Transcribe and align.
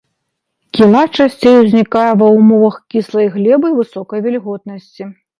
Кіла 0.77 1.01
часцей 1.17 1.57
узнікае 1.63 2.05
ва 2.21 2.29
ўмовах 2.37 2.75
кіслай 2.93 3.27
глебы 3.35 3.67
і 3.75 3.75
высокай 3.81 4.23
вільготнасці. 4.29 5.03